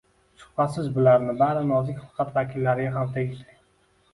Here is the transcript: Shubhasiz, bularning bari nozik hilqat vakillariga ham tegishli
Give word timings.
Shubhasiz, 0.43 0.87
bularning 0.95 1.37
bari 1.41 1.61
nozik 1.73 1.99
hilqat 2.05 2.33
vakillariga 2.39 2.95
ham 2.99 3.13
tegishli 3.19 3.61